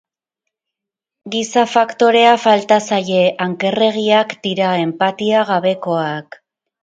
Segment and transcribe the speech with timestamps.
[1.35, 6.41] Giza faktorea falta zaie, ankerregiak dira, enpatia-gabekoak.